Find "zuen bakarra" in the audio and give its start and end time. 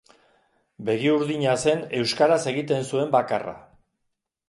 2.91-3.59